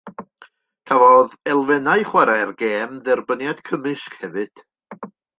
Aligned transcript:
Cafodd 0.91 1.33
elfennau 1.55 2.05
chwarae'r 2.13 2.53
gêm 2.61 2.95
dderbyniad 3.09 3.61
cymysg 3.69 4.17
hefyd. 4.23 4.65